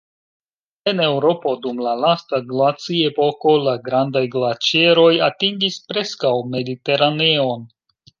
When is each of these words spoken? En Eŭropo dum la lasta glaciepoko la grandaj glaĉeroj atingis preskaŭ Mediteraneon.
En 0.91 1.01
Eŭropo 1.07 1.51
dum 1.65 1.81
la 1.87 1.91
lasta 2.05 2.39
glaciepoko 2.51 3.53
la 3.65 3.75
grandaj 3.89 4.23
glaĉeroj 4.37 5.11
atingis 5.27 5.77
preskaŭ 5.93 6.33
Mediteraneon. 6.57 7.67